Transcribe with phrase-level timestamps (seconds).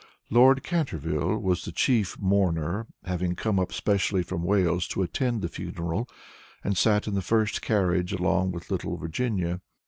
[0.31, 5.47] Lord Canterville was the chief mourner, having come up specially from Wales to attend the
[5.47, 6.09] funeral,
[6.63, 9.61] and sat in the first carriage along with little Virginia.